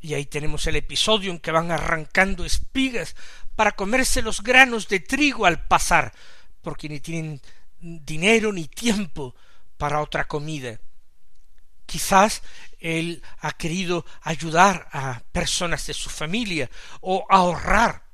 Y 0.00 0.14
ahí 0.14 0.26
tenemos 0.26 0.66
el 0.66 0.75
episodio 0.75 1.30
en 1.30 1.38
que 1.38 1.52
van 1.52 1.71
arrancando 1.71 2.44
espigas 2.44 3.14
para 3.54 3.71
comerse 3.71 4.21
los 4.21 4.42
granos 4.42 4.88
de 4.88 4.99
trigo 4.99 5.47
al 5.47 5.64
pasar, 5.68 6.12
porque 6.61 6.88
ni 6.88 6.99
tienen 6.99 7.40
dinero 7.78 8.52
ni 8.52 8.66
tiempo 8.66 9.37
para 9.78 10.00
otra 10.00 10.26
comida. 10.26 10.80
Quizás 11.87 12.43
él 12.81 13.23
ha 13.41 13.53
querido 13.53 14.05
ayudar 14.23 14.88
a 14.93 15.23
personas 15.33 15.87
de 15.87 15.95
su 15.95 16.11
familia 16.11 16.71
o 17.00 17.26
ahorrar 17.31 18.05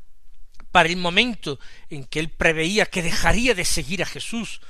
para 0.71 0.89
el 0.89 0.97
momento 0.97 1.59
en 1.89 2.05
que 2.05 2.21
él 2.21 2.31
preveía 2.31 2.87
que 2.87 3.03
dejaría 3.03 3.55
de 3.55 3.65
seguir 3.65 4.03
a 4.03 4.07
Jesús 4.07 4.61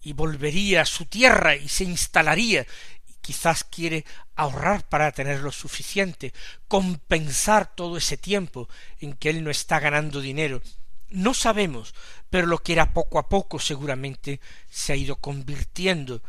y 0.00 0.12
volvería 0.12 0.82
a 0.82 0.86
su 0.86 1.06
tierra 1.06 1.56
y 1.56 1.68
se 1.68 1.84
instalaría 1.84 2.66
y 3.08 3.14
quizás 3.20 3.64
quiere 3.64 4.04
ahorrar 4.36 4.88
para 4.88 5.10
tener 5.12 5.40
lo 5.40 5.50
suficiente, 5.50 6.32
compensar 6.68 7.74
todo 7.74 7.96
ese 7.96 8.16
tiempo 8.16 8.68
en 9.00 9.14
que 9.14 9.30
él 9.30 9.42
no 9.42 9.50
está 9.50 9.80
ganando 9.80 10.20
dinero. 10.20 10.62
No 11.10 11.34
sabemos, 11.34 11.94
pero 12.30 12.46
lo 12.46 12.58
que 12.58 12.74
era 12.74 12.92
poco 12.92 13.18
a 13.18 13.28
poco 13.28 13.58
seguramente 13.58 14.40
se 14.70 14.92
ha 14.92 14.96
ido 14.96 15.16
convirtiendo 15.16 16.22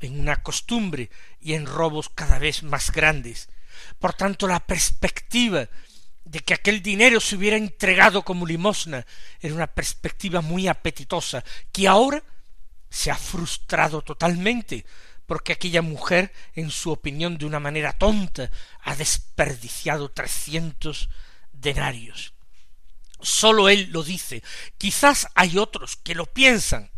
en 0.00 0.18
una 0.18 0.42
costumbre 0.42 1.10
y 1.40 1.54
en 1.54 1.66
robos 1.66 2.08
cada 2.08 2.38
vez 2.38 2.62
más 2.62 2.90
grandes. 2.90 3.48
Por 3.98 4.14
tanto, 4.14 4.46
la 4.48 4.60
perspectiva 4.60 5.68
de 6.24 6.40
que 6.40 6.54
aquel 6.54 6.82
dinero 6.82 7.20
se 7.20 7.36
hubiera 7.36 7.56
entregado 7.56 8.22
como 8.22 8.46
limosna 8.46 9.06
era 9.40 9.54
una 9.54 9.66
perspectiva 9.66 10.40
muy 10.40 10.68
apetitosa, 10.68 11.44
que 11.72 11.88
ahora 11.88 12.22
se 12.88 13.10
ha 13.10 13.16
frustrado 13.16 14.02
totalmente, 14.02 14.84
porque 15.26 15.52
aquella 15.52 15.82
mujer, 15.82 16.32
en 16.54 16.70
su 16.70 16.90
opinión 16.90 17.38
de 17.38 17.46
una 17.46 17.60
manera 17.60 17.92
tonta, 17.92 18.50
ha 18.82 18.96
desperdiciado 18.96 20.10
trescientos 20.10 21.08
denarios. 21.52 22.34
Sólo 23.20 23.68
él 23.68 23.90
lo 23.90 24.02
dice. 24.02 24.42
Quizás 24.78 25.28
hay 25.34 25.58
otros 25.58 25.96
que 25.96 26.14
lo 26.14 26.26
piensan, 26.26 26.90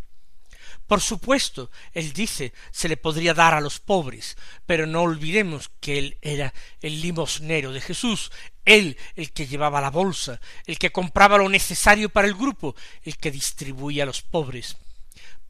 por 0.87 1.01
supuesto, 1.01 1.71
él 1.93 2.13
dice, 2.13 2.53
se 2.71 2.89
le 2.89 2.97
podría 2.97 3.35
dar 3.35 3.55
a 3.55 3.61
los 3.61 3.79
pobres, 3.79 4.37
pero 4.67 4.87
no 4.87 5.03
olvidemos 5.03 5.71
que 5.81 5.99
él 5.99 6.19
era 6.21 6.53
el 6.81 7.01
limosnero 7.01 7.73
de 7.73 7.81
Jesús, 7.81 8.31
él 8.65 8.97
el 9.17 9.33
que 9.33 9.47
llevaba 9.47 9.81
la 9.81 9.91
bolsa, 9.91 10.41
el 10.67 10.79
que 10.79 10.93
compraba 10.93 11.39
lo 11.39 11.49
necesario 11.49 12.11
para 12.11 12.29
el 12.29 12.35
grupo, 12.35 12.75
el 13.05 13.17
que 13.17 13.31
distribuía 13.31 14.03
a 14.03 14.07
los 14.07 14.23
pobres. 14.23 14.77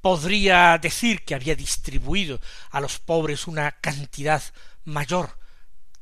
Podría 0.01 0.79
decir 0.79 1.25
que 1.25 1.35
había 1.35 1.55
distribuido 1.55 2.41
a 2.71 2.81
los 2.81 2.99
pobres 2.99 3.47
una 3.47 3.73
cantidad 3.73 4.43
mayor 4.85 5.39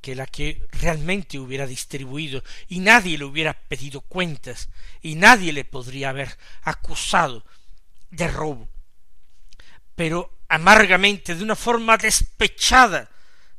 que 0.01 0.15
la 0.15 0.27
que 0.27 0.67
realmente 0.73 1.39
hubiera 1.39 1.67
distribuido, 1.67 2.43
y 2.69 2.81
nadie 2.81 3.19
le 3.19 3.25
hubiera 3.25 3.53
pedido 3.53 4.01
cuentas, 4.01 4.71
y 5.03 5.15
nadie 5.15 5.53
le 5.53 5.65
podría 5.65 6.09
haber 6.09 6.39
acusado 6.63 7.45
de 8.11 8.27
robo 8.29 8.69
pero 10.01 10.39
amargamente, 10.49 11.35
de 11.35 11.45
una 11.45 11.55
forma 11.55 11.99
despechada, 11.99 13.11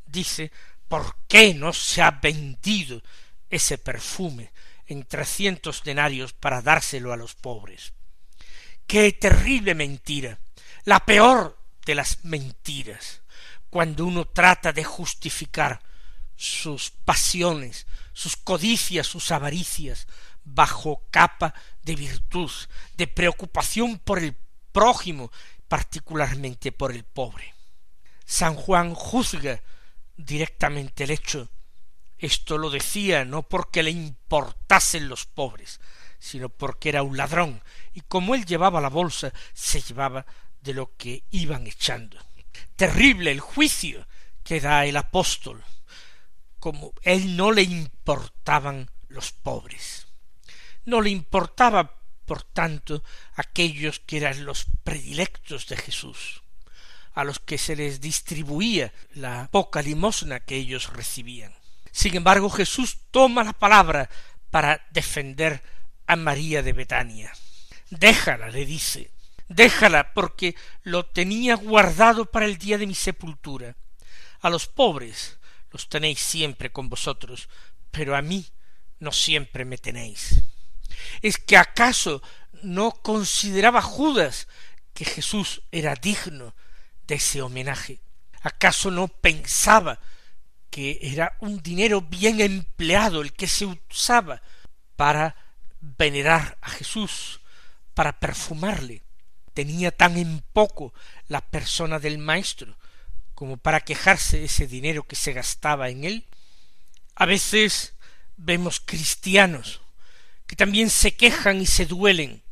dice, 0.08 0.52
¿por 0.88 1.18
qué 1.28 1.54
no 1.54 1.72
se 1.72 2.02
ha 2.02 2.10
vendido 2.10 3.00
ese 3.48 3.78
perfume 3.78 4.52
en 4.88 5.06
trescientos 5.06 5.84
denarios 5.84 6.34
para 6.34 6.64
dárselo 6.64 7.14
a 7.14 7.16
los 7.16 7.36
pobres? 7.36 7.94
Qué 8.88 9.12
terrible 9.12 9.76
mentira, 9.76 10.40
la 10.84 11.06
peor 11.06 11.60
de 11.86 11.94
las 11.94 12.26
mentiras, 12.26 13.22
cuando 13.70 14.04
uno 14.06 14.26
trata 14.26 14.74
de 14.74 14.84
justificar 14.84 15.80
sus 16.36 16.90
pasiones, 16.90 17.86
sus 18.14 18.36
codicias, 18.36 19.06
sus 19.06 19.30
avaricias, 19.30 20.08
bajo 20.44 21.04
capa 21.12 21.54
de 21.84 21.96
virtud, 21.96 22.50
de 22.98 23.06
preocupación 23.06 24.00
por 24.00 24.18
el 24.18 24.36
prójimo 24.72 25.32
particularmente 25.72 26.74
por 26.74 26.92
el 26.92 27.06
pobre. 27.06 27.56
San 28.26 28.56
Juan 28.56 28.94
juzga 28.94 29.64
directamente 30.18 31.06
el 31.06 31.12
hecho. 31.12 31.50
Esto 32.18 32.58
lo 32.58 32.70
decía 32.70 33.24
no 33.24 33.44
porque 33.44 33.82
le 33.82 33.92
importasen 33.92 35.08
los 35.08 35.26
pobres, 35.26 35.80
sino 36.20 36.50
porque 36.50 36.90
era 36.90 37.04
un 37.04 37.16
ladrón, 37.16 37.64
y 37.94 38.02
como 38.02 38.36
él 38.36 38.44
llevaba 38.44 38.82
la 38.82 38.90
bolsa, 38.90 39.32
se 39.54 39.80
llevaba 39.80 40.26
de 40.60 40.74
lo 40.74 40.98
que 40.98 41.24
iban 41.30 41.66
echando. 41.66 42.18
Terrible 42.76 43.32
el 43.32 43.40
juicio 43.40 44.06
que 44.44 44.60
da 44.60 44.86
el 44.86 44.98
apóstol, 44.98 45.64
como 46.60 46.92
él 47.02 47.38
no 47.38 47.54
le 47.54 47.62
importaban 47.62 48.92
los 49.08 49.32
pobres. 49.32 50.06
No 50.84 51.00
le 51.00 51.12
importaba 51.12 52.01
por 52.32 52.44
tanto, 52.44 53.04
aquellos 53.36 54.00
que 54.00 54.16
eran 54.16 54.46
los 54.46 54.64
predilectos 54.86 55.68
de 55.68 55.76
Jesús, 55.76 56.42
a 57.14 57.26
los 57.26 57.40
que 57.40 57.58
se 57.58 57.76
les 57.76 58.00
distribuía 58.00 58.94
la 59.16 59.50
poca 59.52 59.82
limosna 59.82 60.40
que 60.40 60.56
ellos 60.56 60.94
recibían. 60.94 61.54
Sin 61.92 62.16
embargo, 62.16 62.50
Jesús 62.50 63.00
toma 63.12 63.44
la 63.44 63.52
palabra 63.52 64.10
para 64.50 64.88
defender 64.92 65.62
a 66.08 66.16
María 66.16 66.64
de 66.64 66.72
Betania. 66.72 67.34
Déjala, 67.90 68.48
le 68.48 68.66
dice, 68.66 69.12
déjala 69.50 70.14
porque 70.14 70.56
lo 70.84 71.06
tenía 71.06 71.56
guardado 71.56 72.28
para 72.32 72.46
el 72.46 72.58
día 72.58 72.78
de 72.78 72.88
mi 72.88 72.96
sepultura. 72.96 73.76
A 74.40 74.50
los 74.50 74.68
pobres 74.68 75.38
los 75.70 75.90
tenéis 75.90 76.22
siempre 76.22 76.72
con 76.72 76.88
vosotros, 76.88 77.50
pero 77.92 78.16
a 78.16 78.22
mí 78.22 78.46
no 79.00 79.12
siempre 79.12 79.66
me 79.66 79.78
tenéis. 79.78 80.42
¿Es 81.22 81.38
que 81.38 81.58
acaso 81.58 82.22
no 82.64 82.92
consideraba 82.92 83.82
Judas 83.82 84.48
que 84.94 85.06
Jesús 85.06 85.62
era 85.72 85.96
digno 85.96 86.54
de 87.08 87.16
ese 87.16 87.42
homenaje? 87.42 88.00
¿Acaso 88.42 88.92
no 88.92 89.08
pensaba 89.08 90.00
que 90.70 91.00
era 91.02 91.36
un 91.40 91.62
dinero 91.62 92.02
bien 92.02 92.42
empleado 92.42 93.22
el 93.22 93.34
que 93.34 93.48
se 93.48 93.66
usaba 93.66 94.42
para 94.96 95.36
venerar 95.80 96.58
a 96.62 96.70
Jesús, 96.70 97.42
para 97.94 98.20
perfumarle? 98.20 99.04
Tenía 99.54 99.92
tan 99.92 100.18
en 100.18 100.44
poco 100.54 100.94
la 101.28 101.42
persona 101.42 102.00
del 102.00 102.18
Maestro 102.18 102.78
como 103.36 103.58
para 103.58 103.82
quejarse 103.82 104.40
de 104.40 104.46
ese 104.46 104.68
dinero 104.68 105.04
que 105.04 105.16
se 105.16 105.34
gastaba 105.34 105.90
en 105.90 106.04
él. 106.04 106.26
A 107.16 107.26
veces 107.26 107.96
vemos 108.38 108.80
cristianos 108.80 109.81
que 110.52 110.58
también 110.58 110.90
se 110.90 111.16
quejan 111.16 111.62
y 111.62 111.66
se 111.66 111.86
duelen 111.86 112.44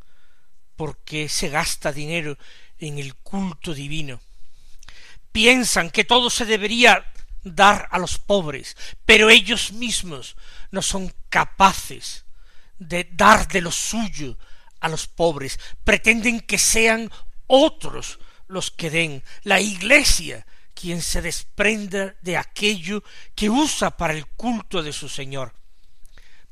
porque 0.74 1.28
se 1.28 1.50
gasta 1.50 1.92
dinero 1.92 2.38
en 2.78 2.98
el 2.98 3.14
culto 3.14 3.74
divino. 3.74 4.22
Piensan 5.32 5.90
que 5.90 6.04
todo 6.04 6.30
se 6.30 6.46
debería 6.46 7.04
dar 7.42 7.88
a 7.90 7.98
los 7.98 8.16
pobres, 8.16 8.74
pero 9.04 9.28
ellos 9.28 9.72
mismos 9.72 10.36
no 10.70 10.80
son 10.80 11.14
capaces 11.28 12.24
de 12.78 13.06
dar 13.12 13.46
de 13.48 13.60
lo 13.60 13.70
suyo 13.70 14.38
a 14.80 14.88
los 14.88 15.06
pobres, 15.06 15.60
pretenden 15.84 16.40
que 16.40 16.56
sean 16.56 17.10
otros 17.48 18.18
los 18.48 18.70
que 18.70 18.88
den, 18.88 19.22
la 19.42 19.60
Iglesia 19.60 20.46
quien 20.72 21.02
se 21.02 21.20
desprenda 21.20 22.14
de 22.22 22.38
aquello 22.38 23.04
que 23.34 23.50
usa 23.50 23.94
para 23.94 24.14
el 24.14 24.24
culto 24.26 24.82
de 24.82 24.94
su 24.94 25.06
Señor 25.06 25.59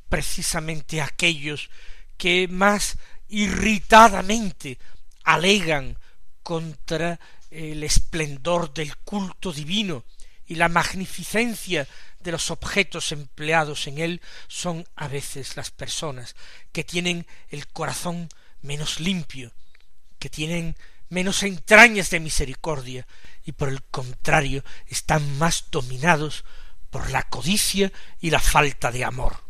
precisamente 0.08 1.00
aquellos 1.00 1.70
que 2.16 2.48
más 2.48 2.96
irritadamente 3.28 4.78
alegan 5.24 5.98
contra 6.42 7.20
el 7.50 7.82
esplendor 7.84 8.72
del 8.72 8.96
culto 8.98 9.52
divino 9.52 10.04
y 10.46 10.54
la 10.54 10.68
magnificencia 10.68 11.86
de 12.20 12.32
los 12.32 12.50
objetos 12.50 13.12
empleados 13.12 13.86
en 13.86 13.98
él 13.98 14.20
son 14.48 14.86
a 14.96 15.08
veces 15.08 15.56
las 15.56 15.70
personas 15.70 16.34
que 16.72 16.84
tienen 16.84 17.26
el 17.50 17.68
corazón 17.68 18.28
menos 18.62 19.00
limpio, 19.00 19.52
que 20.18 20.30
tienen 20.30 20.76
menos 21.10 21.42
entrañas 21.42 22.10
de 22.10 22.20
misericordia 22.20 23.06
y 23.44 23.52
por 23.52 23.68
el 23.68 23.82
contrario 23.82 24.64
están 24.86 25.38
más 25.38 25.66
dominados 25.70 26.44
por 26.90 27.10
la 27.10 27.22
codicia 27.22 27.92
y 28.20 28.30
la 28.30 28.40
falta 28.40 28.90
de 28.90 29.04
amor. 29.04 29.47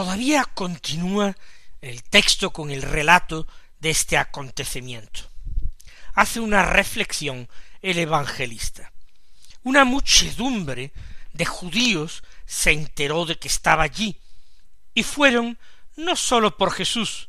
Todavía 0.00 0.46
continúa 0.46 1.36
el 1.82 2.02
texto 2.02 2.54
con 2.54 2.70
el 2.70 2.80
relato 2.80 3.46
de 3.80 3.90
este 3.90 4.16
acontecimiento. 4.16 5.28
Hace 6.14 6.40
una 6.40 6.62
reflexión 6.62 7.50
el 7.82 7.98
evangelista. 7.98 8.92
Una 9.62 9.84
muchedumbre 9.84 10.94
de 11.34 11.44
judíos 11.44 12.22
se 12.46 12.70
enteró 12.70 13.26
de 13.26 13.38
que 13.38 13.48
estaba 13.48 13.82
allí, 13.82 14.18
y 14.94 15.02
fueron 15.02 15.58
no 15.96 16.16
sólo 16.16 16.56
por 16.56 16.72
Jesús, 16.72 17.28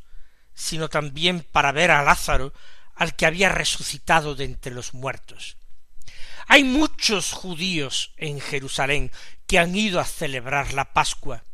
sino 0.54 0.88
también 0.88 1.46
para 1.52 1.72
ver 1.72 1.90
a 1.90 2.02
Lázaro, 2.02 2.54
al 2.94 3.14
que 3.16 3.26
había 3.26 3.50
resucitado 3.50 4.34
de 4.34 4.44
entre 4.44 4.72
los 4.72 4.94
muertos. 4.94 5.58
Hay 6.46 6.64
muchos 6.64 7.32
judíos 7.32 8.14
en 8.16 8.40
Jerusalén 8.40 9.12
que 9.46 9.58
han 9.58 9.76
ido 9.76 10.00
a 10.00 10.06
celebrar 10.06 10.72
la 10.72 10.94
Pascua. 10.94 11.44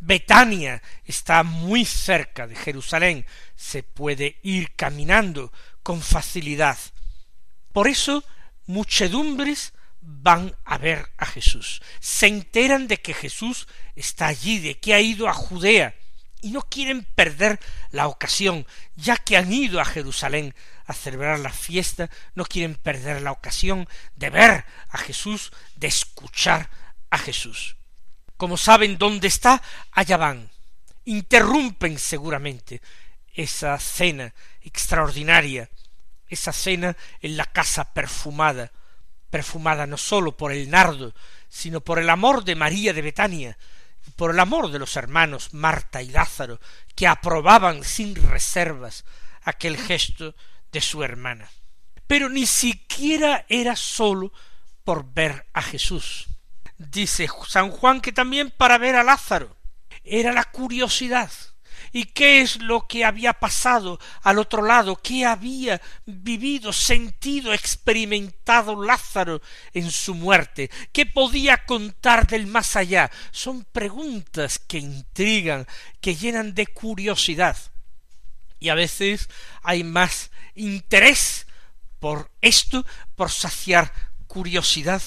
Betania 0.00 0.82
está 1.04 1.42
muy 1.42 1.84
cerca 1.84 2.46
de 2.46 2.56
Jerusalén, 2.56 3.26
se 3.54 3.82
puede 3.82 4.38
ir 4.42 4.74
caminando 4.74 5.52
con 5.82 6.00
facilidad. 6.00 6.78
Por 7.72 7.86
eso 7.86 8.24
muchedumbres 8.66 9.72
van 10.00 10.56
a 10.64 10.78
ver 10.78 11.10
a 11.18 11.26
Jesús, 11.26 11.82
se 12.00 12.26
enteran 12.26 12.88
de 12.88 12.96
que 12.96 13.14
Jesús 13.14 13.68
está 13.94 14.28
allí, 14.28 14.58
de 14.58 14.78
que 14.78 14.94
ha 14.94 15.00
ido 15.00 15.28
a 15.28 15.34
Judea, 15.34 15.94
y 16.42 16.50
no 16.52 16.62
quieren 16.62 17.04
perder 17.14 17.60
la 17.90 18.08
ocasión, 18.08 18.66
ya 18.96 19.16
que 19.16 19.36
han 19.36 19.52
ido 19.52 19.80
a 19.80 19.84
Jerusalén 19.84 20.54
a 20.86 20.94
celebrar 20.94 21.38
la 21.38 21.52
fiesta, 21.52 22.08
no 22.34 22.46
quieren 22.46 22.74
perder 22.76 23.20
la 23.20 23.32
ocasión 23.32 23.86
de 24.16 24.30
ver 24.30 24.64
a 24.88 24.98
Jesús, 24.98 25.52
de 25.76 25.88
escuchar 25.88 26.70
a 27.10 27.18
Jesús. 27.18 27.76
Como 28.40 28.56
saben 28.56 28.96
dónde 28.96 29.28
está, 29.28 29.62
allá 29.92 30.16
van. 30.16 30.48
Interrumpen 31.04 31.98
seguramente 31.98 32.80
esa 33.34 33.78
cena 33.78 34.32
extraordinaria, 34.62 35.68
esa 36.26 36.50
cena 36.50 36.96
en 37.20 37.36
la 37.36 37.44
casa 37.44 37.92
perfumada, 37.92 38.72
perfumada 39.28 39.86
no 39.86 39.98
sólo 39.98 40.38
por 40.38 40.52
el 40.52 40.70
nardo, 40.70 41.14
sino 41.50 41.82
por 41.82 41.98
el 41.98 42.08
amor 42.08 42.42
de 42.42 42.54
María 42.54 42.94
de 42.94 43.02
Betania, 43.02 43.58
por 44.16 44.30
el 44.30 44.40
amor 44.40 44.70
de 44.70 44.78
los 44.78 44.96
hermanos 44.96 45.52
Marta 45.52 46.00
y 46.00 46.08
Lázaro, 46.08 46.60
que 46.94 47.06
aprobaban 47.06 47.84
sin 47.84 48.14
reservas 48.14 49.04
aquel 49.42 49.76
gesto 49.76 50.34
de 50.72 50.80
su 50.80 51.04
hermana. 51.04 51.50
Pero 52.06 52.30
ni 52.30 52.46
siquiera 52.46 53.44
era 53.50 53.76
sólo 53.76 54.32
por 54.82 55.12
ver 55.12 55.46
a 55.52 55.60
Jesús. 55.60 56.29
Dice 56.88 57.28
San 57.46 57.70
Juan 57.70 58.00
que 58.00 58.10
también 58.10 58.50
para 58.50 58.78
ver 58.78 58.96
a 58.96 59.04
Lázaro. 59.04 59.54
Era 60.02 60.32
la 60.32 60.44
curiosidad, 60.44 61.30
y 61.92 62.04
qué 62.04 62.40
es 62.40 62.56
lo 62.62 62.86
que 62.86 63.04
había 63.04 63.34
pasado 63.34 64.00
al 64.22 64.38
otro 64.38 64.62
lado, 64.62 64.96
qué 64.96 65.26
había 65.26 65.78
vivido, 66.06 66.72
sentido, 66.72 67.52
experimentado 67.52 68.82
Lázaro 68.82 69.42
en 69.74 69.90
su 69.90 70.14
muerte, 70.14 70.70
qué 70.90 71.04
podía 71.04 71.66
contar 71.66 72.26
del 72.26 72.46
más 72.46 72.76
allá. 72.76 73.10
Son 73.30 73.64
preguntas 73.64 74.58
que 74.58 74.78
intrigan, 74.78 75.66
que 76.00 76.16
llenan 76.16 76.54
de 76.54 76.66
curiosidad. 76.66 77.58
Y 78.58 78.70
a 78.70 78.74
veces 78.74 79.28
hay 79.62 79.84
más 79.84 80.30
interés 80.54 81.46
por 81.98 82.30
esto, 82.40 82.86
por 83.16 83.30
saciar 83.30 83.92
curiosidad, 84.26 85.02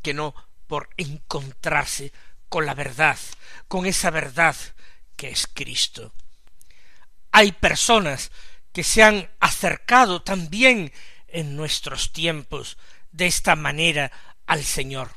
que 0.00 0.14
no 0.14 0.32
por 0.68 0.90
encontrarse 0.96 2.12
con 2.48 2.66
la 2.66 2.74
verdad, 2.74 3.18
con 3.66 3.86
esa 3.86 4.10
verdad 4.10 4.54
que 5.16 5.30
es 5.30 5.48
Cristo. 5.52 6.12
Hay 7.32 7.52
personas 7.52 8.30
que 8.72 8.84
se 8.84 9.02
han 9.02 9.28
acercado 9.40 10.22
también 10.22 10.92
en 11.26 11.56
nuestros 11.56 12.12
tiempos 12.12 12.78
de 13.10 13.26
esta 13.26 13.56
manera 13.56 14.12
al 14.46 14.62
Señor. 14.62 15.10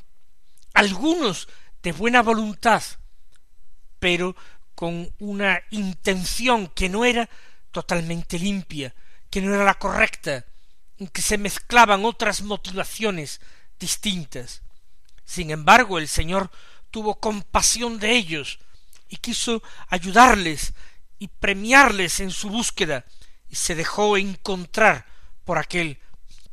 Algunos 0.74 1.48
de 1.82 1.92
buena 1.92 2.22
voluntad, 2.22 2.82
pero 3.98 4.34
con 4.74 5.14
una 5.20 5.62
intención 5.70 6.68
que 6.68 6.88
no 6.88 7.04
era 7.04 7.28
totalmente 7.70 8.38
limpia, 8.38 8.94
que 9.30 9.40
no 9.40 9.54
era 9.54 9.64
la 9.64 9.78
correcta, 9.78 10.44
en 10.98 11.08
que 11.08 11.22
se 11.22 11.38
mezclaban 11.38 12.04
otras 12.04 12.42
motivaciones 12.42 13.40
distintas. 13.78 14.62
Sin 15.24 15.50
embargo, 15.50 15.98
el 15.98 16.08
Señor 16.08 16.50
tuvo 16.90 17.20
compasión 17.20 17.98
de 17.98 18.12
ellos, 18.12 18.58
y 19.08 19.16
quiso 19.16 19.62
ayudarles 19.88 20.74
y 21.18 21.28
premiarles 21.28 22.20
en 22.20 22.30
su 22.30 22.48
búsqueda, 22.48 23.04
y 23.48 23.56
se 23.56 23.74
dejó 23.74 24.16
encontrar 24.16 25.06
por 25.44 25.58
aquel 25.58 25.98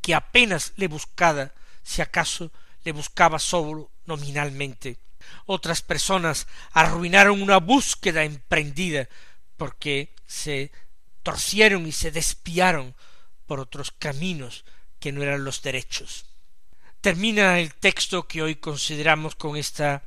que 0.01 0.15
apenas 0.15 0.73
le 0.75 0.87
buscaba, 0.87 1.53
si 1.83 2.01
acaso 2.01 2.51
le 2.83 2.91
buscaba 2.91 3.39
solo 3.39 3.91
nominalmente. 4.05 4.97
Otras 5.45 5.81
personas 5.81 6.47
arruinaron 6.71 7.41
una 7.41 7.57
búsqueda 7.57 8.23
emprendida 8.23 9.09
porque 9.57 10.15
se 10.25 10.71
torcieron 11.23 11.85
y 11.85 11.91
se 11.91 12.11
despiaron 12.11 12.95
por 13.45 13.59
otros 13.59 13.91
caminos 13.91 14.65
que 14.99 15.11
no 15.11 15.21
eran 15.21 15.43
los 15.43 15.61
derechos. 15.61 16.25
Termina 17.01 17.59
el 17.59 17.73
texto 17.75 18.27
que 18.27 18.41
hoy 18.41 18.55
consideramos 18.55 19.35
con 19.35 19.55
esta 19.55 20.03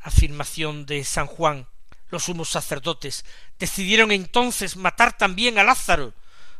afirmación 0.00 0.86
de 0.86 1.02
San 1.02 1.26
Juan 1.26 1.66
los 2.10 2.24
sumos 2.24 2.48
sacerdotes 2.48 3.24
decidieron 3.58 4.12
entonces 4.12 4.76
matar 4.76 5.16
también 5.16 5.58
a 5.58 5.64
Lázaro, 5.64 6.14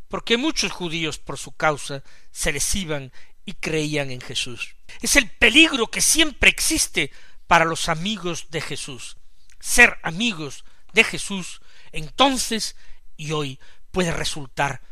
porque 0.09 0.37
muchos 0.37 0.73
judíos 0.73 1.19
por 1.19 1.39
su 1.39 1.53
causa 1.53 2.03
se 2.31 2.53
les 2.53 2.75
iban 2.75 3.13
y 3.45 3.55
creían 3.55 4.11
en 4.11 4.21
Jesús. 4.21 4.75
Es 5.01 5.17
el 5.17 5.31
peligro 5.31 5.91
que 5.91 6.01
siempre 6.01 6.51
existe 6.51 7.11
para 7.47 7.65
los 7.65 7.89
amigos 7.89 8.49
de 8.51 8.61
Jesús. 8.61 9.17
Ser 9.61 9.99
amigos 10.03 10.65
de 10.93 11.05
Jesús 11.05 11.61
entonces 11.93 12.77
y 13.17 13.33
hoy 13.33 13.59
puede 13.91 14.13
resultar 14.13 14.83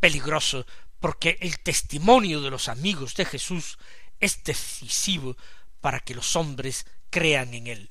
peligroso 0.00 0.66
porque 1.00 1.36
el 1.40 1.60
testimonio 1.60 2.40
de 2.40 2.50
los 2.50 2.68
amigos 2.68 3.14
de 3.14 3.26
Jesús 3.26 3.78
es 4.20 4.42
decisivo 4.44 5.36
para 5.80 6.00
que 6.00 6.14
los 6.14 6.36
hombres 6.36 6.86
crean 7.10 7.54
en 7.54 7.66
él. 7.66 7.90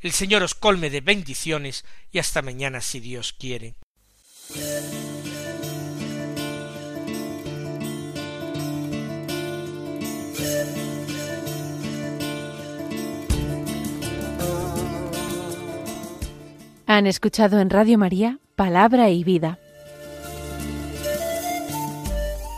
El 0.00 0.12
Señor 0.12 0.42
os 0.42 0.54
colme 0.54 0.90
de 0.90 1.00
bendiciones 1.00 1.84
y 2.12 2.18
hasta 2.18 2.42
mañana 2.42 2.80
si 2.80 3.00
Dios 3.00 3.32
quiere. 3.32 3.74
Han 16.86 17.06
escuchado 17.06 17.60
en 17.60 17.70
Radio 17.70 17.98
María 17.98 18.38
Palabra 18.56 19.10
y 19.10 19.22
Vida, 19.22 19.58